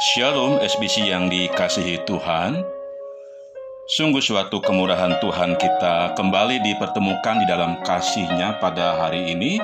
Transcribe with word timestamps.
Shalom 0.00 0.56
SBC 0.64 1.12
yang 1.12 1.28
dikasihi 1.28 2.00
Tuhan. 2.08 2.64
Sungguh 3.84 4.24
suatu 4.24 4.56
kemurahan 4.64 5.20
Tuhan 5.20 5.60
kita 5.60 6.16
kembali 6.16 6.64
dipertemukan 6.64 7.36
di 7.36 7.44
dalam 7.44 7.76
kasihnya 7.84 8.56
pada 8.64 8.96
hari 8.96 9.36
ini. 9.36 9.60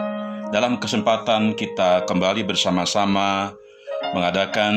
Dalam 0.52 0.76
kesempatan 0.76 1.56
kita 1.56 2.04
kembali 2.04 2.44
bersama-sama 2.44 3.56
mengadakan 4.12 4.76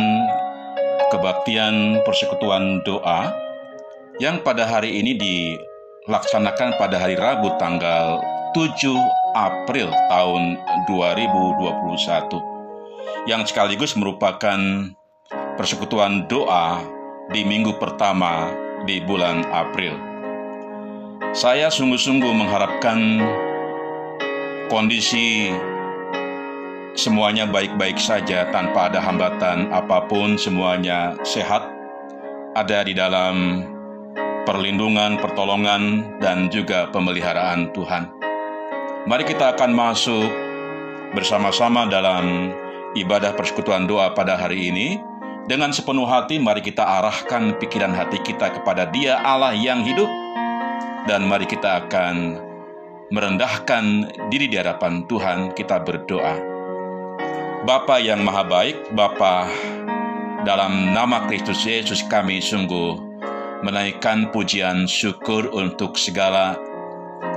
kebaktian 1.11 2.07
persekutuan 2.07 2.79
doa 2.87 3.35
yang 4.23 4.39
pada 4.39 4.63
hari 4.63 4.95
ini 4.95 5.19
dilaksanakan 5.19 6.79
pada 6.79 7.03
hari 7.03 7.19
Rabu 7.19 7.51
tanggal 7.59 8.23
7 8.55 8.79
April 9.35 9.91
tahun 10.07 10.55
2021 10.87 13.27
yang 13.27 13.43
sekaligus 13.43 13.99
merupakan 13.99 14.55
persekutuan 15.59 16.23
doa 16.31 16.79
di 17.35 17.43
minggu 17.43 17.75
pertama 17.75 18.47
di 18.87 19.03
bulan 19.03 19.43
April. 19.51 19.91
Saya 21.35 21.67
sungguh-sungguh 21.67 22.31
mengharapkan 22.31 23.19
kondisi 24.71 25.51
semuanya 26.95 27.43
baik-baik 27.43 27.99
saja 27.99 28.47
tanpa 28.55 28.87
ada 28.87 29.03
hambatan 29.03 29.67
apa 29.75 30.07
pun, 30.07 30.39
semuanya 30.39 31.19
sehat, 31.27 31.67
ada 32.55 32.79
di 32.87 32.95
dalam 32.95 33.67
perlindungan, 34.47 35.19
pertolongan, 35.19 36.07
dan 36.23 36.47
juga 36.47 36.87
pemeliharaan 36.95 37.75
Tuhan. 37.75 38.07
Mari 39.11 39.27
kita 39.27 39.59
akan 39.59 39.75
masuk 39.75 40.31
bersama-sama 41.11 41.83
dalam 41.91 42.55
ibadah 42.95 43.35
persekutuan 43.35 43.85
doa 43.85 44.15
pada 44.15 44.39
hari 44.39 44.71
ini. 44.71 45.08
Dengan 45.45 45.71
sepenuh 45.71 46.09
hati 46.09 46.41
mari 46.41 46.59
kita 46.59 46.83
arahkan 46.83 47.55
pikiran 47.61 47.95
hati 47.95 48.19
kita 48.19 48.51
kepada 48.59 48.89
Dia 48.89 49.21
Allah 49.21 49.55
yang 49.55 49.85
hidup 49.85 50.09
dan 51.07 51.29
mari 51.29 51.47
kita 51.47 51.85
akan 51.85 52.41
merendahkan 53.09 54.13
diri 54.29 54.51
di 54.51 54.57
hadapan 54.59 55.05
Tuhan 55.07 55.53
kita 55.55 55.81
berdoa. 55.81 56.35
Bapa 57.63 57.99
yang 57.99 58.23
maha 58.23 58.43
baik, 58.45 58.93
Bapa 58.95 59.47
dalam 60.47 60.95
nama 60.95 61.27
Kristus 61.27 61.63
Yesus 61.67 62.05
kami 62.07 62.39
sungguh 62.39 62.95
menaikkan 63.59 64.31
pujian 64.31 64.87
syukur 64.87 65.51
untuk 65.51 65.99
segala 65.99 66.55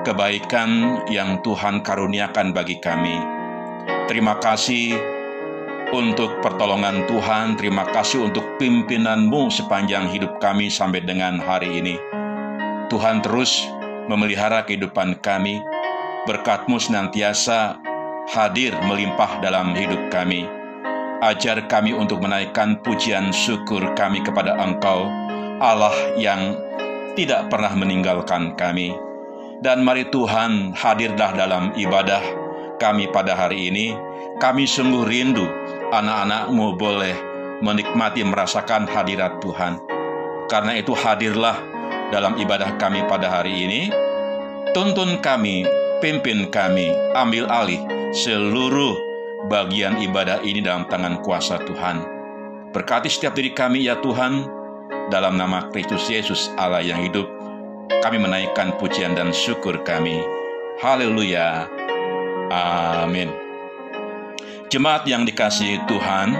kebaikan 0.06 1.02
yang 1.10 1.42
Tuhan 1.42 1.82
karuniakan 1.82 2.54
bagi 2.54 2.78
kami. 2.78 3.18
Terima 4.06 4.38
kasih 4.38 5.11
untuk 5.92 6.40
pertolongan 6.40 7.04
Tuhan, 7.04 7.60
terima 7.60 7.84
kasih 7.84 8.32
untuk 8.32 8.56
pimpinanmu 8.56 9.52
sepanjang 9.52 10.08
hidup 10.08 10.40
kami 10.40 10.72
sampai 10.72 11.04
dengan 11.04 11.36
hari 11.36 11.78
ini. 11.78 12.00
Tuhan 12.88 13.20
terus 13.20 13.68
memelihara 14.08 14.64
kehidupan 14.64 15.20
kami, 15.20 15.60
berkatmu 16.24 16.80
senantiasa 16.80 17.76
hadir 18.32 18.72
melimpah 18.88 19.38
dalam 19.44 19.76
hidup 19.76 20.08
kami. 20.08 20.48
Ajar 21.22 21.68
kami 21.70 21.94
untuk 21.94 22.18
menaikkan 22.24 22.80
pujian 22.82 23.30
syukur 23.30 23.84
kami 23.94 24.24
kepada 24.24 24.58
Engkau, 24.58 25.06
Allah 25.62 25.94
yang 26.18 26.58
tidak 27.14 27.52
pernah 27.52 27.76
meninggalkan 27.76 28.58
kami 28.58 28.96
dan 29.62 29.86
mari 29.86 30.02
Tuhan 30.10 30.74
hadirlah 30.74 31.30
dalam 31.38 31.70
ibadah 31.78 32.20
kami 32.82 33.06
pada 33.14 33.38
hari 33.38 33.70
ini. 33.70 33.94
Kami 34.42 34.66
sungguh 34.66 35.06
rindu 35.06 35.46
anak-anakmu 35.92 36.74
boleh 36.80 37.14
menikmati 37.60 38.24
merasakan 38.24 38.88
hadirat 38.88 39.38
Tuhan. 39.44 39.76
Karena 40.48 40.74
itu 40.74 40.96
hadirlah 40.96 41.54
dalam 42.08 42.40
ibadah 42.40 42.74
kami 42.80 43.04
pada 43.06 43.28
hari 43.28 43.68
ini. 43.68 43.82
Tuntun 44.72 45.20
kami, 45.20 45.68
pimpin 46.00 46.48
kami, 46.48 46.88
ambil 47.12 47.44
alih 47.52 47.80
seluruh 48.16 48.96
bagian 49.52 50.00
ibadah 50.00 50.40
ini 50.40 50.64
dalam 50.64 50.88
tangan 50.88 51.20
kuasa 51.20 51.60
Tuhan. 51.60 52.00
Berkati 52.72 53.12
setiap 53.12 53.36
diri 53.36 53.52
kami 53.52 53.84
ya 53.84 54.00
Tuhan, 54.00 54.48
dalam 55.12 55.36
nama 55.36 55.68
Kristus 55.68 56.08
Yesus 56.08 56.48
Allah 56.56 56.80
yang 56.80 57.04
hidup, 57.04 57.28
kami 58.00 58.16
menaikkan 58.16 58.72
pujian 58.80 59.12
dan 59.12 59.28
syukur 59.28 59.76
kami. 59.84 60.24
Haleluya. 60.80 61.68
Amin. 62.48 63.51
Jemaat 64.72 65.04
yang 65.04 65.28
dikasihi 65.28 65.84
Tuhan, 65.84 66.32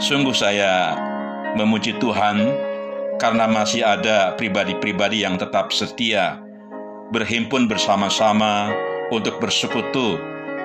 sungguh 0.00 0.32
saya 0.32 0.96
memuji 1.60 1.92
Tuhan 2.00 2.56
karena 3.20 3.44
masih 3.44 3.84
ada 3.84 4.32
pribadi-pribadi 4.32 5.28
yang 5.28 5.36
tetap 5.36 5.68
setia 5.68 6.40
berhimpun 7.12 7.68
bersama-sama 7.68 8.72
untuk 9.12 9.36
bersekutu 9.44 10.16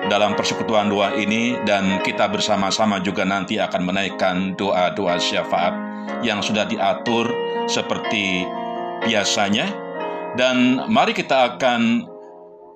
dalam 0.08 0.32
persekutuan 0.40 0.88
doa 0.88 1.12
ini 1.20 1.60
dan 1.68 2.00
kita 2.00 2.32
bersama-sama 2.32 2.96
juga 3.04 3.28
nanti 3.28 3.60
akan 3.60 3.84
menaikkan 3.84 4.56
doa-doa 4.56 5.20
syafaat 5.20 5.76
yang 6.24 6.40
sudah 6.40 6.64
diatur 6.64 7.28
seperti 7.68 8.48
biasanya. 9.04 9.68
Dan 10.40 10.80
mari 10.88 11.12
kita 11.12 11.60
akan 11.60 12.08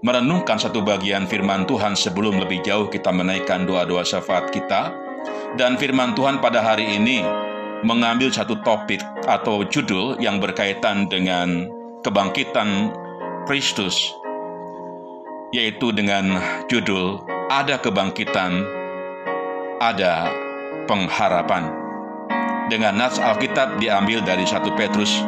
merenungkan 0.01 0.57
satu 0.57 0.81
bagian 0.81 1.29
firman 1.29 1.69
Tuhan 1.69 1.93
sebelum 1.93 2.41
lebih 2.41 2.65
jauh 2.65 2.89
kita 2.89 3.13
menaikkan 3.13 3.69
doa-doa 3.69 4.05
syafaat 4.05 4.49
kita. 4.49 4.93
Dan 5.61 5.77
firman 5.77 6.17
Tuhan 6.17 6.41
pada 6.41 6.65
hari 6.65 6.97
ini 6.97 7.21
mengambil 7.85 8.33
satu 8.33 8.57
topik 8.65 9.01
atau 9.29 9.65
judul 9.69 10.17
yang 10.17 10.41
berkaitan 10.41 11.09
dengan 11.09 11.69
kebangkitan 12.01 12.93
Kristus, 13.45 14.17
yaitu 15.53 15.93
dengan 15.93 16.41
judul 16.73 17.21
Ada 17.53 17.77
Kebangkitan, 17.83 18.65
Ada 19.81 20.29
Pengharapan. 20.89 21.69
Dengan 22.71 22.95
nats 22.95 23.19
Alkitab 23.19 23.83
diambil 23.83 24.23
dari 24.23 24.47
satu 24.47 24.71
Petrus 24.79 25.21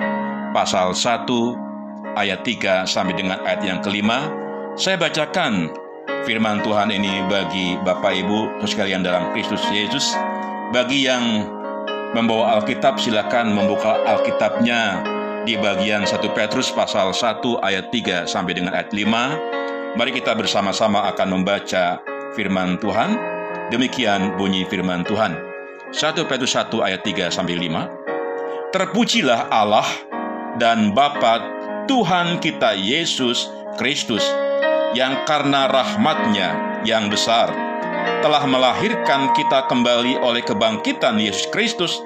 pasal 0.55 0.95
1 0.95 1.27
ayat 2.15 2.47
3 2.47 2.87
sampai 2.87 3.19
dengan 3.19 3.43
ayat 3.43 3.67
yang 3.67 3.83
kelima. 3.83 4.42
Saya 4.73 4.97
bacakan 4.97 5.69
firman 6.25 6.65
Tuhan 6.65 6.89
ini 6.89 7.29
bagi 7.29 7.77
Bapak 7.85 8.09
Ibu 8.09 8.65
sekalian 8.65 9.05
dalam 9.05 9.29
Kristus 9.37 9.61
Yesus. 9.69 10.17
Bagi 10.73 11.05
yang 11.05 11.45
membawa 12.17 12.57
Alkitab 12.57 12.97
silakan 12.97 13.53
membuka 13.53 14.01
Alkitabnya 14.09 15.05
di 15.45 15.61
bagian 15.61 16.09
1 16.09 16.25
Petrus 16.33 16.73
pasal 16.73 17.13
1 17.13 17.45
ayat 17.61 17.93
3 17.93 18.25
sampai 18.25 18.57
dengan 18.57 18.73
ayat 18.73 18.97
5. 18.97 20.01
Mari 20.01 20.11
kita 20.17 20.33
bersama-sama 20.33 21.05
akan 21.13 21.29
membaca 21.37 22.01
firman 22.33 22.81
Tuhan. 22.81 23.21
Demikian 23.69 24.41
bunyi 24.41 24.65
firman 24.65 25.05
Tuhan. 25.05 25.37
1 25.93 26.17
Petrus 26.25 26.57
1 26.57 26.73
ayat 26.81 27.05
3 27.05 27.29
sampai 27.29 27.61
5. 27.61 28.73
Terpujilah 28.73 29.53
Allah 29.53 29.85
dan 30.57 30.97
Bapa 30.97 31.45
Tuhan 31.85 32.41
kita 32.41 32.73
Yesus 32.73 33.53
Kristus 33.77 34.25
yang 34.93 35.25
karena 35.25 35.69
rahmatnya 35.69 36.81
yang 36.85 37.09
besar 37.09 37.53
telah 38.21 38.43
melahirkan 38.47 39.35
kita 39.35 39.67
kembali 39.67 40.19
oleh 40.23 40.43
kebangkitan 40.43 41.19
Yesus 41.19 41.49
Kristus 41.51 41.99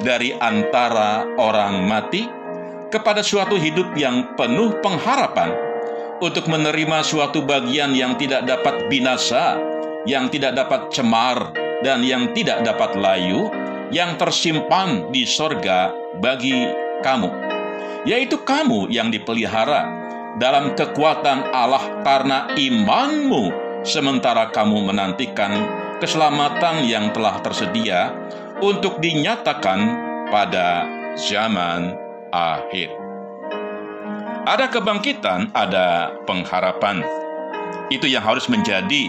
dari 0.00 0.36
antara 0.36 1.24
orang 1.40 1.84
mati 1.88 2.28
kepada 2.92 3.24
suatu 3.24 3.56
hidup 3.56 3.96
yang 3.96 4.36
penuh 4.36 4.76
pengharapan 4.84 5.50
untuk 6.22 6.46
menerima 6.46 7.02
suatu 7.02 7.42
bagian 7.42 7.92
yang 7.92 8.14
tidak 8.16 8.46
dapat 8.46 8.86
binasa, 8.86 9.58
yang 10.06 10.30
tidak 10.30 10.54
dapat 10.54 10.94
cemar, 10.94 11.52
dan 11.82 12.06
yang 12.06 12.30
tidak 12.32 12.62
dapat 12.62 12.94
layu, 12.94 13.50
yang 13.90 14.14
tersimpan 14.16 15.10
di 15.10 15.26
sorga 15.26 15.90
bagi 16.22 16.70
kamu 17.02 17.54
yaitu 18.04 18.36
kamu 18.44 18.92
yang 18.92 19.08
dipelihara 19.08 20.03
dalam 20.34 20.74
kekuatan 20.74 21.54
Allah 21.54 22.02
karena 22.02 22.50
imanmu, 22.58 23.54
sementara 23.86 24.50
kamu 24.50 24.90
menantikan 24.90 25.52
keselamatan 26.02 26.82
yang 26.82 27.14
telah 27.14 27.38
tersedia 27.38 28.10
untuk 28.58 28.98
dinyatakan 28.98 29.80
pada 30.34 30.88
zaman 31.14 31.94
akhir. 32.34 32.90
Ada 34.44 34.68
kebangkitan, 34.68 35.54
ada 35.56 36.12
pengharapan. 36.28 37.00
Itu 37.88 38.10
yang 38.10 38.26
harus 38.26 38.50
menjadi 38.50 39.08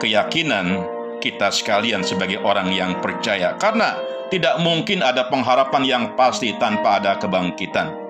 keyakinan 0.00 0.86
kita 1.18 1.52
sekalian 1.52 2.04
sebagai 2.04 2.40
orang 2.40 2.72
yang 2.72 3.00
percaya, 3.02 3.56
karena 3.60 3.96
tidak 4.32 4.60
mungkin 4.62 5.04
ada 5.04 5.28
pengharapan 5.28 5.82
yang 5.84 6.04
pasti 6.16 6.56
tanpa 6.56 7.00
ada 7.00 7.16
kebangkitan. 7.20 8.03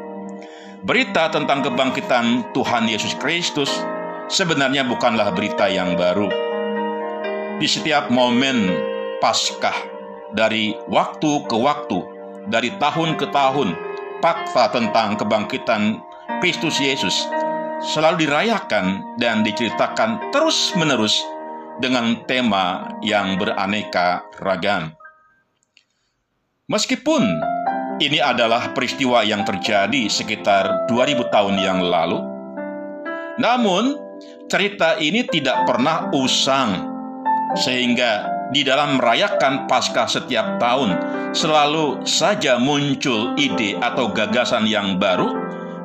Berita 0.84 1.32
tentang 1.32 1.64
kebangkitan 1.64 2.52
Tuhan 2.52 2.84
Yesus 2.84 3.16
Kristus 3.16 3.72
sebenarnya 4.28 4.84
bukanlah 4.84 5.32
berita 5.32 5.64
yang 5.64 5.96
baru. 5.96 6.28
Di 7.56 7.64
setiap 7.64 8.12
momen 8.12 8.68
Paskah 9.16 9.72
dari 10.36 10.76
waktu 10.92 11.48
ke 11.48 11.56
waktu, 11.56 12.04
dari 12.52 12.68
tahun 12.76 13.16
ke 13.16 13.32
tahun, 13.32 13.72
fakta 14.20 14.76
tentang 14.76 15.16
kebangkitan 15.16 16.04
Kristus 16.44 16.76
Yesus 16.76 17.32
selalu 17.80 18.28
dirayakan 18.28 19.16
dan 19.16 19.40
diceritakan 19.40 20.36
terus-menerus 20.36 21.16
dengan 21.80 22.28
tema 22.28 22.92
yang 23.00 23.40
beraneka 23.40 24.28
ragam. 24.36 24.92
Meskipun 26.68 27.53
ini 28.02 28.18
adalah 28.18 28.74
peristiwa 28.74 29.22
yang 29.22 29.46
terjadi 29.46 30.10
sekitar 30.10 30.90
2000 30.90 31.30
tahun 31.30 31.54
yang 31.62 31.78
lalu, 31.78 32.18
namun 33.38 33.98
cerita 34.50 34.98
ini 34.98 35.26
tidak 35.26 35.66
pernah 35.66 36.10
usang 36.14 36.90
sehingga 37.54 38.30
di 38.50 38.66
dalam 38.66 38.98
merayakan 38.98 39.66
Paskah 39.66 40.06
setiap 40.06 40.58
tahun 40.62 40.94
selalu 41.34 42.06
saja 42.06 42.58
muncul 42.58 43.34
ide 43.34 43.78
atau 43.78 44.10
gagasan 44.10 44.66
yang 44.70 44.98
baru 44.98 45.34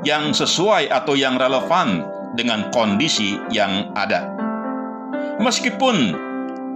yang 0.06 0.32
sesuai 0.32 0.90
atau 0.94 1.18
yang 1.18 1.36
relevan 1.36 2.06
dengan 2.38 2.70
kondisi 2.72 3.36
yang 3.50 3.92
ada. 3.98 4.30
Meskipun 5.40 6.14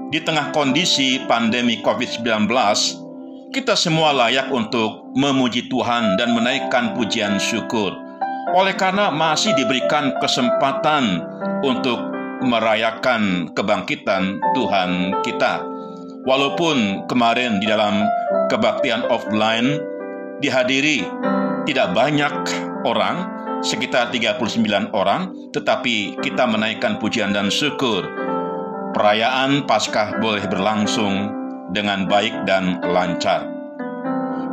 di 0.09 0.19
tengah 0.23 0.53
kondisi 0.55 1.21
pandemi 1.25 1.81
COVID-19, 1.81 2.49
kita 3.53 3.77
semua 3.77 4.09
layak 4.17 4.49
untuk 4.49 5.13
memuji 5.13 5.69
Tuhan 5.69 6.17
dan 6.17 6.33
menaikkan 6.33 6.97
pujian 6.97 7.37
syukur. 7.37 7.93
Oleh 8.57 8.73
karena 8.73 9.13
masih 9.13 9.53
diberikan 9.53 10.17
kesempatan 10.17 11.21
untuk 11.61 12.01
merayakan 12.41 13.53
kebangkitan 13.53 14.41
Tuhan 14.57 15.21
kita. 15.21 15.61
Walaupun 16.25 17.05
kemarin 17.05 17.61
di 17.61 17.69
dalam 17.69 18.01
kebaktian 18.49 19.05
offline 19.13 19.77
dihadiri 20.41 21.05
tidak 21.69 21.93
banyak 21.93 22.33
orang, 22.89 23.29
sekitar 23.61 24.09
39 24.09 24.89
orang, 24.97 25.29
tetapi 25.53 26.17
kita 26.25 26.49
menaikkan 26.49 26.97
pujian 26.97 27.29
dan 27.29 27.53
syukur. 27.53 28.01
Perayaan 28.97 29.69
Paskah 29.69 30.17
boleh 30.17 30.45
berlangsung 30.49 31.42
dengan 31.73 32.05
baik 32.05 32.45
dan 32.45 32.79
lancar. 32.85 33.49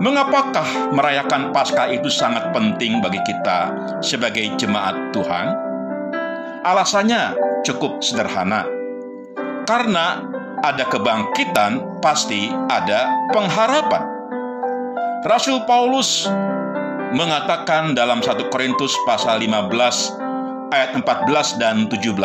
Mengapakah 0.01 0.97
merayakan 0.97 1.53
Paskah 1.53 1.93
itu 1.93 2.09
sangat 2.09 2.57
penting 2.57 3.05
bagi 3.05 3.21
kita 3.29 3.69
sebagai 4.01 4.49
jemaat 4.57 4.97
Tuhan? 5.13 5.53
Alasannya 6.65 7.37
cukup 7.69 8.01
sederhana. 8.01 8.65
Karena 9.69 10.25
ada 10.65 10.89
kebangkitan, 10.89 12.01
pasti 12.01 12.49
ada 12.73 13.13
pengharapan. 13.33 14.05
Rasul 15.29 15.69
Paulus 15.69 16.25
mengatakan 17.13 17.93
dalam 17.93 18.25
1 18.25 18.49
Korintus 18.49 18.97
pasal 19.05 19.45
15 19.45 19.69
ayat 20.73 20.97
14 20.97 21.61
dan 21.61 21.85
17 21.93 22.17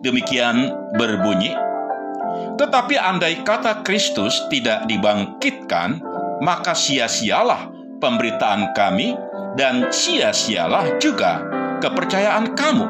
demikian 0.00 0.72
berbunyi 0.96 1.52
Tetapi 2.58 2.94
andai 3.00 3.40
kata 3.42 3.80
Kristus 3.86 4.36
tidak 4.52 4.84
dibangkitkan 4.86 6.02
maka 6.42 6.74
sia-sialah 6.74 7.70
pemberitaan 8.02 8.74
kami 8.74 9.14
dan 9.54 9.88
sia-sialah 9.92 10.98
juga 10.98 11.44
kepercayaan 11.80 12.56
kamu 12.56 12.86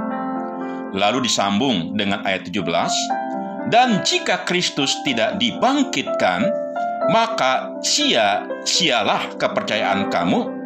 Lalu 0.93 1.25
disambung 1.25 1.97
dengan 1.97 2.21
ayat 2.29 2.49
17 2.49 3.73
Dan 3.73 4.05
jika 4.05 4.45
Kristus 4.45 4.93
tidak 5.07 5.41
dibangkitkan 5.41 6.63
maka 7.11 7.75
sia-sialah 7.83 9.35
kepercayaan 9.35 10.07
kamu 10.13 10.63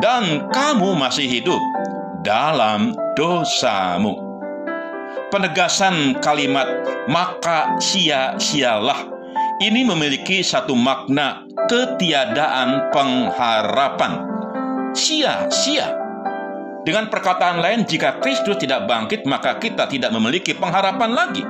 dan 0.00 0.48
kamu 0.48 0.96
masih 0.96 1.26
hidup 1.28 1.60
dalam 2.24 2.96
dosamu. 3.18 4.23
Penegasan 5.32 6.22
kalimat 6.22 6.66
"maka 7.10 7.74
sia-sialah" 7.82 9.14
ini 9.62 9.86
memiliki 9.86 10.42
satu 10.42 10.74
makna 10.74 11.46
ketiadaan 11.70 12.90
pengharapan. 12.90 14.26
Sia-sia. 14.94 15.90
Dengan 16.84 17.08
perkataan 17.08 17.64
lain, 17.64 17.88
jika 17.88 18.20
Kristus 18.20 18.60
tidak 18.60 18.84
bangkit, 18.84 19.24
maka 19.24 19.56
kita 19.56 19.88
tidak 19.88 20.12
memiliki 20.12 20.52
pengharapan 20.52 21.10
lagi. 21.16 21.44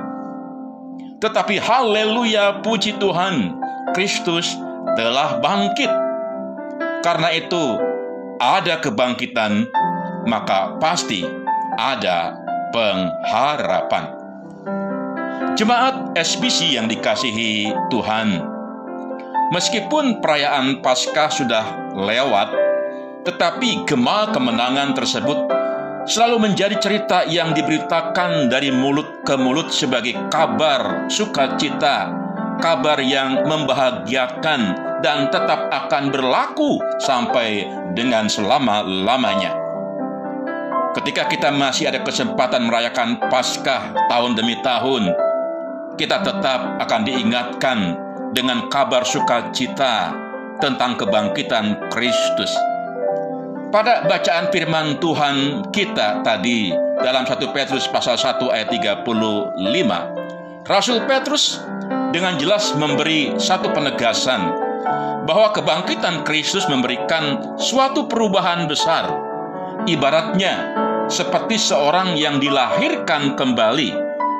Tetapi 1.19 1.59
haleluya, 1.59 2.63
puji 2.63 2.95
Tuhan, 2.97 3.51
Kristus 3.91 4.55
telah 4.95 5.43
bangkit. 5.43 5.91
Karena 7.03 7.29
itu, 7.35 7.75
ada 8.39 8.79
kebangkitan, 8.79 9.67
maka 10.23 10.79
pasti 10.79 11.27
ada 11.75 12.44
pengharapan. 12.73 14.15
Jemaat 15.55 16.15
SBC 16.19 16.75
yang 16.75 16.91
dikasihi 16.91 17.71
Tuhan, 17.87 18.43
meskipun 19.55 20.19
perayaan 20.19 20.83
Paskah 20.83 21.31
sudah 21.31 21.95
lewat, 21.95 22.51
tetapi 23.23 23.87
gema 23.87 24.29
kemenangan 24.35 24.91
tersebut 24.93 25.39
selalu 26.05 26.51
menjadi 26.51 26.77
cerita 26.77 27.25
yang 27.25 27.57
diberitakan 27.57 28.51
dari 28.51 28.69
mulut 28.69 29.25
ke 29.25 29.33
mulut 29.39 29.73
sebagai 29.73 30.13
kabar 30.29 31.09
sukacita, 31.09 32.13
kabar 32.61 33.01
yang 33.01 33.41
membahagiakan 33.47 34.61
dan 35.01 35.29
tetap 35.33 35.71
akan 35.73 36.13
berlaku 36.13 36.77
sampai 37.01 37.65
dengan 37.97 38.29
selama-lamanya. 38.29 39.64
Ketika 40.95 41.27
kita 41.27 41.51
masih 41.51 41.91
ada 41.91 41.99
kesempatan 42.07 42.71
merayakan 42.71 43.19
Paskah 43.27 43.91
tahun 44.07 44.39
demi 44.39 44.55
tahun, 44.63 45.11
kita 45.99 46.23
tetap 46.23 46.79
akan 46.79 47.01
diingatkan 47.03 47.99
dengan 48.31 48.71
kabar 48.71 49.03
sukacita 49.03 50.15
tentang 50.63 50.95
kebangkitan 50.95 51.91
Kristus. 51.91 52.47
Pada 53.75 54.07
bacaan 54.07 54.47
firman 54.55 54.95
Tuhan 55.03 55.67
kita 55.75 56.23
tadi 56.23 56.71
dalam 57.03 57.27
1 57.27 57.43
Petrus 57.51 57.91
pasal 57.91 58.15
1 58.15 58.55
ayat 58.55 58.71
35, 58.71 59.59
Rasul 60.63 61.03
Petrus 61.03 61.59
dengan 62.15 62.39
jelas 62.39 62.71
memberi 62.71 63.35
satu 63.35 63.67
penegasan 63.75 64.47
bahwa 65.27 65.51
kebangkitan 65.51 66.23
Kristus 66.23 66.63
memberikan 66.71 67.59
suatu 67.59 68.07
perubahan 68.07 68.63
besar. 68.71 69.11
Ibaratnya 69.85 70.84
seperti 71.07 71.57
seorang 71.59 72.17
yang 72.17 72.41
dilahirkan 72.41 73.37
kembali 73.37 73.89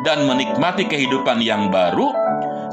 dan 0.05 0.25
menikmati 0.25 0.85
kehidupan 0.85 1.41
yang 1.41 1.69
baru, 1.69 2.13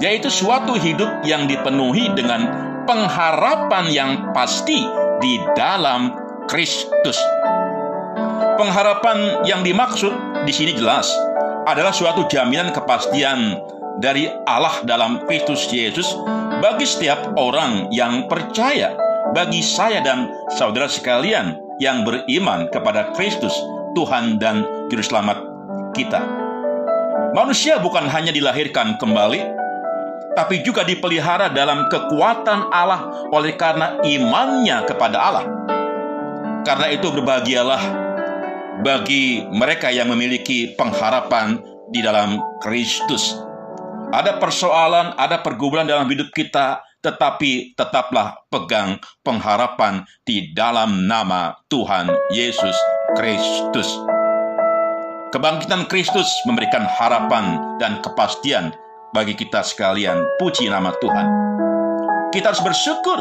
yaitu 0.00 0.28
suatu 0.32 0.76
hidup 0.76 1.24
yang 1.24 1.44
dipenuhi 1.48 2.12
dengan 2.16 2.48
pengharapan 2.88 3.84
yang 3.92 4.10
pasti 4.34 4.84
di 5.22 5.38
dalam 5.54 6.12
Kristus. 6.50 7.16
Pengharapan 8.58 9.46
yang 9.48 9.64
dimaksud 9.64 10.12
di 10.44 10.52
sini 10.52 10.74
jelas 10.76 11.08
adalah 11.64 11.94
suatu 11.94 12.26
jaminan 12.26 12.74
kepastian 12.74 13.56
dari 14.02 14.26
Allah 14.48 14.82
dalam 14.82 15.22
Kristus 15.24 15.70
Yesus 15.70 16.10
bagi 16.58 16.86
setiap 16.86 17.38
orang 17.38 17.90
yang 17.94 18.26
percaya, 18.26 18.94
bagi 19.30 19.62
saya 19.62 20.02
dan 20.02 20.30
saudara 20.58 20.90
sekalian 20.90 21.58
yang 21.78 22.06
beriman 22.06 22.70
kepada 22.70 23.14
Kristus, 23.14 23.54
Tuhan 23.92 24.40
dan 24.40 24.64
Juru 24.88 25.04
Selamat 25.04 25.40
kita. 25.92 26.20
Manusia 27.32 27.80
bukan 27.80 28.04
hanya 28.08 28.28
dilahirkan 28.32 29.00
kembali, 29.00 29.40
tapi 30.36 30.60
juga 30.60 30.84
dipelihara 30.84 31.48
dalam 31.48 31.88
kekuatan 31.88 32.68
Allah 32.72 33.28
oleh 33.32 33.56
karena 33.56 33.96
imannya 34.04 34.84
kepada 34.84 35.16
Allah. 35.16 35.46
Karena 36.62 36.92
itu 36.92 37.08
berbahagialah 37.08 37.82
bagi 38.84 39.44
mereka 39.48 39.88
yang 39.88 40.12
memiliki 40.12 40.76
pengharapan 40.76 41.58
di 41.92 42.00
dalam 42.04 42.40
Kristus 42.60 43.36
ada 44.12 44.36
persoalan, 44.36 45.16
ada 45.16 45.40
pergumulan 45.40 45.88
dalam 45.88 46.04
hidup 46.04 46.36
kita, 46.36 46.84
tetapi 47.00 47.72
tetaplah 47.72 48.44
pegang 48.52 49.00
pengharapan 49.24 50.04
di 50.20 50.52
dalam 50.52 51.08
nama 51.08 51.56
Tuhan 51.72 52.12
Yesus 52.28 52.76
Kristus. 53.12 53.88
Kebangkitan 55.32 55.84
Kristus 55.88 56.28
memberikan 56.48 56.88
harapan 56.96 57.76
dan 57.76 58.00
kepastian 58.00 58.72
bagi 59.12 59.36
kita 59.36 59.60
sekalian. 59.60 60.16
Puji 60.40 60.72
nama 60.72 60.92
Tuhan. 60.96 61.26
Kita 62.32 62.52
harus 62.52 62.64
bersyukur 62.64 63.20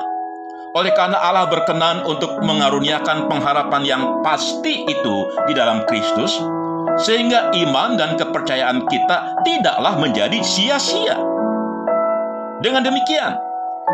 oleh 0.72 0.96
karena 0.96 1.20
Allah 1.20 1.52
berkenan 1.52 2.08
untuk 2.08 2.40
mengaruniakan 2.40 3.28
pengharapan 3.28 3.84
yang 3.84 4.04
pasti 4.24 4.88
itu 4.88 5.16
di 5.52 5.54
dalam 5.56 5.84
Kristus 5.84 6.40
sehingga 7.04 7.52
iman 7.52 8.00
dan 8.00 8.16
kepercayaan 8.16 8.88
kita 8.88 9.44
tidaklah 9.44 10.00
menjadi 10.00 10.40
sia-sia. 10.40 11.20
Dengan 12.64 12.88
demikian, 12.88 13.36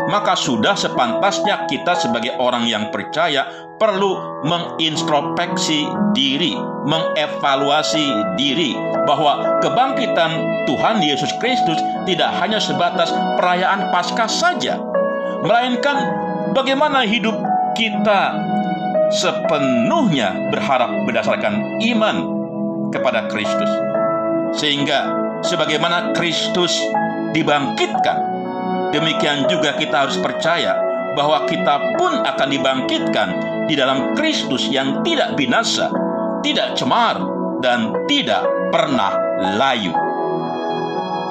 maka 0.06 0.38
sudah 0.38 0.78
sepantasnya 0.78 1.66
kita 1.66 1.98
sebagai 1.98 2.38
orang 2.38 2.64
yang 2.70 2.94
percaya 2.94 3.50
perlu 3.76 4.42
mengintrospeksi 4.46 5.90
diri, 6.14 6.54
mengevaluasi 6.86 8.38
diri 8.38 8.78
bahwa 9.04 9.58
kebangkitan 9.58 10.64
Tuhan 10.70 11.02
Yesus 11.02 11.30
Kristus 11.42 11.78
tidak 12.06 12.30
hanya 12.38 12.62
sebatas 12.62 13.10
perayaan 13.38 13.90
Paskah 13.90 14.30
saja, 14.30 14.78
melainkan 15.42 15.96
bagaimana 16.54 17.02
hidup 17.02 17.36
kita 17.74 18.34
sepenuhnya 19.14 20.52
berharap 20.52 20.92
berdasarkan 21.08 21.80
iman 21.94 22.16
kepada 22.92 23.28
Kristus. 23.28 23.70
Sehingga 24.56 25.12
sebagaimana 25.44 26.16
Kristus 26.16 26.72
dibangkitkan 27.36 28.37
Demikian 28.88 29.44
juga 29.48 29.76
kita 29.76 30.08
harus 30.08 30.16
percaya 30.16 30.76
bahwa 31.12 31.44
kita 31.44 31.98
pun 31.98 32.24
akan 32.24 32.48
dibangkitkan 32.48 33.28
di 33.68 33.74
dalam 33.76 34.16
Kristus 34.16 34.70
yang 34.72 35.04
tidak 35.04 35.36
binasa, 35.36 35.92
tidak 36.40 36.78
cemar, 36.78 37.20
dan 37.60 37.92
tidak 38.08 38.46
pernah 38.70 39.12
layu. 39.58 39.92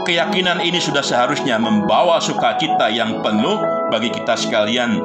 Keyakinan 0.06 0.64
ini 0.64 0.80
sudah 0.80 1.04
seharusnya 1.04 1.60
membawa 1.60 2.22
sukacita 2.24 2.88
yang 2.88 3.20
penuh 3.20 3.60
bagi 3.92 4.08
kita 4.14 4.40
sekalian, 4.40 5.04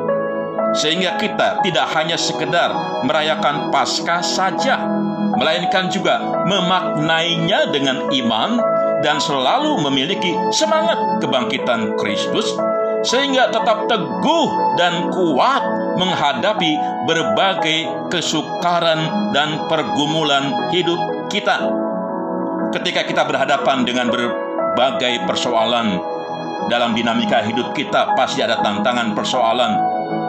sehingga 0.79 1.19
kita 1.19 1.59
tidak 1.65 1.87
hanya 1.97 2.15
sekedar 2.15 2.71
merayakan 3.03 3.73
Paskah 3.75 4.23
saja, 4.23 4.79
melainkan 5.35 5.91
juga 5.91 6.45
memaknainya 6.47 7.73
dengan 7.75 8.13
iman 8.15 8.51
dan 9.03 9.19
selalu 9.19 9.83
memiliki 9.83 10.33
semangat 10.55 10.97
kebangkitan 11.21 11.99
Kristus 11.99 12.47
sehingga 13.03 13.51
tetap 13.51 13.91
teguh 13.91 14.79
dan 14.79 15.11
kuat 15.11 15.63
menghadapi 15.99 16.79
berbagai 17.05 18.09
kesukaran 18.09 19.31
dan 19.35 19.67
pergumulan 19.67 20.71
hidup 20.71 20.99
kita. 21.27 21.67
Ketika 22.73 23.05
kita 23.05 23.27
berhadapan 23.27 23.85
dengan 23.85 24.09
berbagai 24.09 25.27
persoalan 25.27 25.99
dalam 26.71 26.95
dinamika 26.95 27.43
hidup 27.43 27.75
kita, 27.75 28.15
pasti 28.15 28.41
ada 28.41 28.63
tantangan 28.63 29.13
persoalan. 29.19 29.73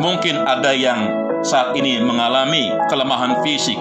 Mungkin 0.02 0.42
ada 0.44 0.74
yang 0.74 1.08
saat 1.46 1.78
ini 1.78 2.02
mengalami 2.02 2.74
kelemahan 2.90 3.46
fisik, 3.46 3.78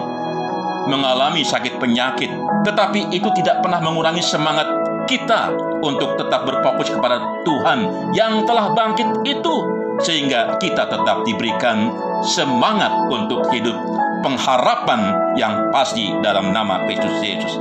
mengalami 0.86 1.42
sakit 1.42 1.80
penyakit, 1.80 2.28
tetapi 2.68 3.08
itu 3.10 3.32
tidak 3.40 3.64
pernah 3.64 3.80
mengurangi 3.80 4.20
semangat 4.20 4.81
kita 5.12 5.52
untuk 5.84 6.16
tetap 6.16 6.48
berfokus 6.48 6.88
kepada 6.88 7.44
Tuhan 7.44 8.08
yang 8.16 8.48
telah 8.48 8.72
bangkit 8.72 9.20
itu 9.28 9.54
sehingga 10.00 10.56
kita 10.56 10.88
tetap 10.88 11.28
diberikan 11.28 11.92
semangat 12.24 12.88
untuk 13.12 13.44
hidup 13.52 13.76
pengharapan 14.24 15.12
yang 15.36 15.68
pasti 15.68 16.16
dalam 16.24 16.56
nama 16.56 16.88
Kristus 16.88 17.20
Yesus. 17.20 17.60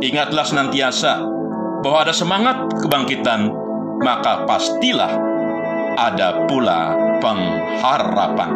Ingatlah 0.00 0.46
senantiasa 0.48 1.20
bahwa 1.84 1.98
ada 2.00 2.14
semangat 2.16 2.56
kebangkitan, 2.80 3.52
maka 4.00 4.48
pastilah 4.48 5.12
ada 6.00 6.48
pula 6.48 6.96
pengharapan. 7.20 8.50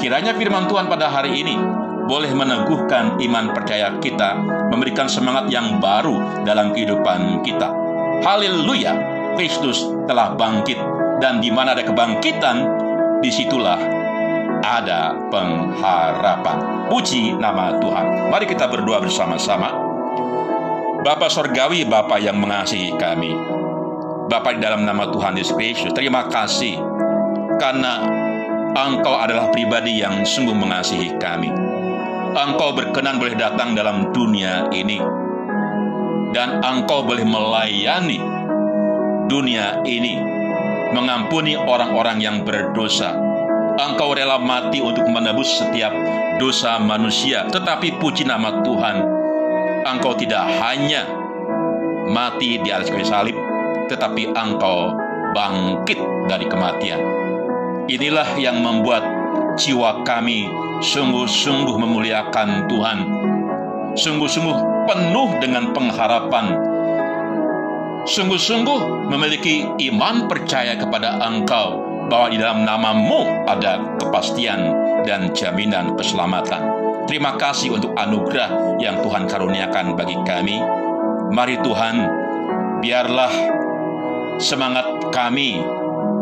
Kiranya 0.00 0.32
firman 0.32 0.64
Tuhan 0.64 0.88
pada 0.88 1.12
hari 1.12 1.44
ini 1.44 1.81
boleh 2.06 2.32
meneguhkan 2.34 3.18
iman 3.20 3.54
percaya 3.54 3.94
kita, 4.02 4.36
memberikan 4.68 5.06
semangat 5.06 5.48
yang 5.48 5.78
baru 5.78 6.44
dalam 6.46 6.74
kehidupan 6.74 7.42
kita. 7.46 7.70
Haleluya, 8.22 8.94
Kristus 9.34 9.82
telah 10.06 10.34
bangkit 10.34 10.78
dan 11.22 11.38
di 11.38 11.50
mana 11.50 11.74
ada 11.74 11.86
kebangkitan, 11.86 12.56
di 13.22 13.30
situlah 13.30 13.78
ada 14.62 15.14
pengharapan. 15.30 16.86
Puji 16.86 17.34
nama 17.38 17.78
Tuhan. 17.78 18.30
Mari 18.30 18.46
kita 18.46 18.70
berdoa 18.70 19.02
bersama-sama. 19.02 19.74
Bapa 21.02 21.26
Sorgawi, 21.26 21.82
Bapa 21.82 22.22
yang 22.22 22.38
mengasihi 22.38 22.94
kami. 22.94 23.34
Bapa 24.30 24.54
di 24.54 24.62
dalam 24.62 24.86
nama 24.86 25.10
Tuhan 25.10 25.34
Yesus 25.34 25.58
Kristus, 25.58 25.90
terima 25.92 26.30
kasih 26.30 26.78
karena 27.58 28.22
Engkau 28.72 29.12
adalah 29.20 29.52
pribadi 29.52 30.00
yang 30.00 30.24
sungguh 30.24 30.56
mengasihi 30.56 31.20
kami. 31.20 31.71
Engkau 32.32 32.72
berkenan 32.72 33.20
boleh 33.20 33.36
datang 33.36 33.76
dalam 33.76 34.08
dunia 34.10 34.72
ini 34.72 34.96
dan 36.32 36.64
Engkau 36.64 37.04
boleh 37.04 37.28
melayani 37.28 38.16
dunia 39.28 39.84
ini, 39.84 40.16
mengampuni 40.96 41.54
orang-orang 41.54 42.24
yang 42.24 42.36
berdosa. 42.42 43.12
Engkau 43.76 44.12
rela 44.16 44.36
mati 44.40 44.80
untuk 44.80 45.08
menebus 45.08 45.60
setiap 45.60 45.92
dosa 46.36 46.76
manusia, 46.80 47.48
tetapi 47.48 48.00
puji 48.00 48.24
nama 48.24 48.60
Tuhan, 48.64 48.96
Engkau 49.88 50.16
tidak 50.16 50.44
hanya 50.60 51.04
mati 52.08 52.60
di 52.60 52.68
atas 52.72 52.88
kayu 52.88 53.04
salib, 53.04 53.36
tetapi 53.92 54.32
Engkau 54.32 54.96
bangkit 55.36 56.00
dari 56.28 56.48
kematian. 56.48 57.00
Inilah 57.88 58.36
yang 58.40 58.60
membuat 58.60 59.04
jiwa 59.56 60.04
kami 60.04 60.61
sungguh-sungguh 60.82 61.78
memuliakan 61.78 62.66
Tuhan, 62.66 62.98
sungguh-sungguh 63.94 64.56
penuh 64.90 65.28
dengan 65.38 65.70
pengharapan, 65.70 66.58
sungguh-sungguh 68.02 69.06
memiliki 69.06 69.70
iman 69.94 70.26
percaya 70.26 70.74
kepada 70.74 71.22
Engkau 71.22 71.78
bahwa 72.10 72.26
di 72.34 72.36
dalam 72.42 72.66
namamu 72.66 73.46
ada 73.46 73.78
kepastian 74.02 74.74
dan 75.06 75.30
jaminan 75.30 75.94
keselamatan. 75.94 76.82
Terima 77.06 77.38
kasih 77.38 77.78
untuk 77.78 77.94
anugerah 77.94 78.78
yang 78.82 78.98
Tuhan 79.06 79.30
karuniakan 79.30 79.94
bagi 79.94 80.18
kami. 80.26 80.58
Mari 81.30 81.62
Tuhan, 81.62 81.96
biarlah 82.82 83.32
semangat 84.42 85.14
kami 85.14 85.62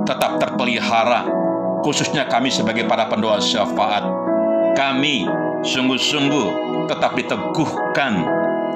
tetap 0.05 0.37
terpelihara, 0.37 1.25
khususnya 1.81 2.29
kami 2.29 2.53
sebagai 2.53 2.85
para 2.85 3.09
pendoa 3.09 3.41
syafaat 3.41 4.20
kami 4.75 5.27
sungguh-sungguh 5.67 6.47
tetap 6.91 7.15
diteguhkan, 7.15 8.25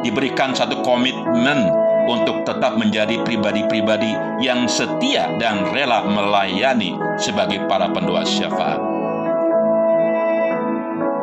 diberikan 0.05 0.55
satu 0.55 0.83
komitmen 0.85 1.71
untuk 2.05 2.45
tetap 2.45 2.77
menjadi 2.77 3.21
pribadi-pribadi 3.25 4.13
yang 4.45 4.69
setia 4.69 5.33
dan 5.41 5.65
rela 5.73 6.05
melayani 6.05 6.95
sebagai 7.17 7.65
para 7.65 7.89
pendoa 7.91 8.23
syafaat. 8.23 8.81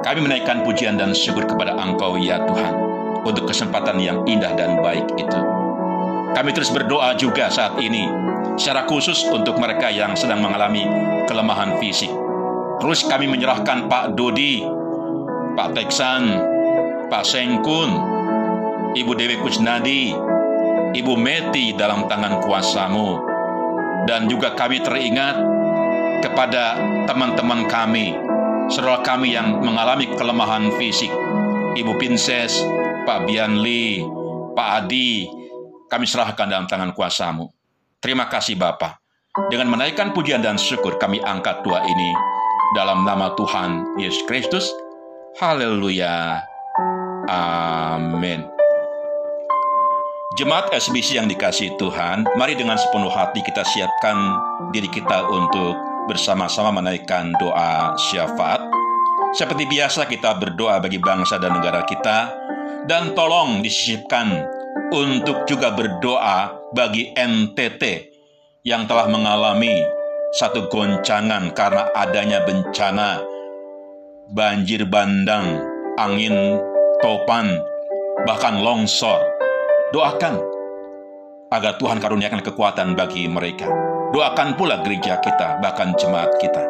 Kami 0.02 0.20
menaikkan 0.26 0.66
pujian 0.66 0.98
dan 0.98 1.14
syukur 1.14 1.46
kepada 1.46 1.78
Engkau 1.78 2.18
ya 2.18 2.42
Tuhan 2.50 2.74
untuk 3.22 3.46
kesempatan 3.46 4.02
yang 4.02 4.26
indah 4.26 4.58
dan 4.58 4.82
baik 4.82 5.06
itu. 5.14 5.40
Kami 6.34 6.50
terus 6.58 6.74
berdoa 6.74 7.14
juga 7.14 7.54
saat 7.54 7.78
ini 7.78 8.10
secara 8.58 8.90
khusus 8.90 9.22
untuk 9.30 9.62
mereka 9.62 9.94
yang 9.94 10.18
sedang 10.18 10.42
mengalami 10.42 10.90
kelemahan 11.30 11.78
fisik, 11.78 12.10
Terus 12.82 13.06
kami 13.06 13.30
menyerahkan 13.30 13.86
Pak 13.86 14.18
Dodi, 14.18 14.66
Pak 15.54 15.78
Teksan, 15.78 16.34
Pak 17.14 17.22
Sengkun, 17.22 17.94
Ibu 18.98 19.12
Dewi 19.14 19.38
Kusnadi, 19.38 20.18
Ibu 20.90 21.14
Meti 21.14 21.78
dalam 21.78 22.10
tangan 22.10 22.42
kuasamu. 22.42 23.22
Dan 24.10 24.26
juga 24.26 24.58
kami 24.58 24.82
teringat 24.82 25.38
kepada 26.26 26.74
teman-teman 27.06 27.70
kami, 27.70 28.18
saudara 28.74 29.06
kami 29.06 29.38
yang 29.38 29.62
mengalami 29.62 30.10
kelemahan 30.18 30.74
fisik. 30.82 31.14
Ibu 31.78 32.02
Pinses, 32.02 32.66
Pak 33.06 33.30
Bianli, 33.30 34.02
Pak 34.58 34.70
Adi, 34.82 35.30
kami 35.86 36.10
serahkan 36.10 36.50
dalam 36.50 36.66
tangan 36.66 36.98
kuasamu. 36.98 37.46
Terima 38.02 38.26
kasih 38.26 38.58
Bapak. 38.58 38.98
Dengan 39.54 39.70
menaikkan 39.70 40.18
pujian 40.18 40.42
dan 40.42 40.58
syukur 40.58 40.98
kami 40.98 41.22
angkat 41.22 41.62
doa 41.62 41.86
ini 41.86 42.41
dalam 42.72 43.04
nama 43.04 43.36
Tuhan 43.36 44.00
Yesus 44.00 44.24
Kristus. 44.28 44.72
Haleluya. 45.40 46.40
Amin. 47.28 48.48
Jemaat 50.40 50.72
SBC 50.72 51.20
yang 51.20 51.28
dikasih 51.28 51.76
Tuhan, 51.76 52.24
mari 52.40 52.56
dengan 52.56 52.80
sepenuh 52.80 53.12
hati 53.12 53.44
kita 53.44 53.68
siapkan 53.68 54.16
diri 54.72 54.88
kita 54.88 55.28
untuk 55.28 55.76
bersama-sama 56.08 56.72
menaikkan 56.72 57.36
doa 57.36 57.94
syafaat. 58.00 58.64
Seperti 59.36 59.68
biasa 59.68 60.08
kita 60.08 60.40
berdoa 60.40 60.80
bagi 60.80 61.00
bangsa 61.04 61.36
dan 61.36 61.60
negara 61.60 61.84
kita, 61.84 62.32
dan 62.88 63.12
tolong 63.12 63.60
disisipkan 63.60 64.48
untuk 64.96 65.44
juga 65.48 65.76
berdoa 65.76 66.72
bagi 66.72 67.12
NTT 67.16 67.84
yang 68.64 68.88
telah 68.88 69.12
mengalami 69.12 70.01
satu 70.32 70.72
goncangan 70.72 71.52
karena 71.52 71.92
adanya 71.92 72.40
bencana, 72.48 73.20
banjir 74.32 74.88
bandang, 74.88 75.60
angin 76.00 76.60
topan, 77.04 77.60
bahkan 78.24 78.64
longsor. 78.64 79.20
Doakan 79.92 80.40
agar 81.52 81.76
Tuhan 81.76 82.00
karuniakan 82.00 82.40
kekuatan 82.40 82.96
bagi 82.96 83.28
mereka. 83.28 83.68
Doakan 84.16 84.56
pula 84.56 84.80
gereja 84.80 85.20
kita, 85.20 85.60
bahkan 85.60 85.92
jemaat 86.00 86.32
kita. 86.40 86.64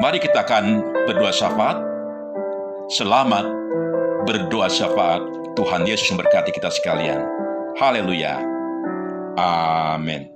Mari 0.00 0.20
kita 0.20 0.44
akan 0.44 0.64
berdoa 1.08 1.32
syafaat. 1.32 1.80
Selamat 2.92 3.48
berdoa 4.28 4.68
syafaat. 4.68 5.24
Tuhan 5.56 5.84
Yesus 5.84 6.08
memberkati 6.12 6.52
kita 6.52 6.68
sekalian. 6.72 7.20
Haleluya. 7.76 8.40
Amin. 9.36 10.31